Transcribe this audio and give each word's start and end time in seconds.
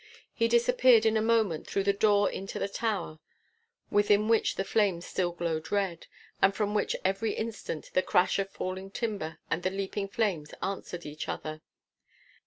He 0.33 0.47
disappeared 0.47 1.05
in 1.05 1.15
a 1.15 1.21
moment 1.21 1.67
through 1.67 1.83
the 1.83 1.93
door 1.93 2.27
into 2.27 2.57
the 2.57 2.67
tower, 2.67 3.19
within 3.91 4.27
which 4.27 4.55
the 4.55 4.63
flames 4.63 5.05
still 5.05 5.31
glowed 5.31 5.71
red, 5.71 6.07
and 6.41 6.55
from 6.55 6.73
which 6.73 6.95
every 7.05 7.33
instant 7.33 7.91
the 7.93 8.01
crash 8.01 8.39
of 8.39 8.49
falling 8.49 8.89
timber 8.89 9.37
and 9.51 9.61
the 9.61 9.69
leaping 9.69 10.07
flames 10.07 10.55
answered 10.63 11.05
each 11.05 11.29
other. 11.29 11.61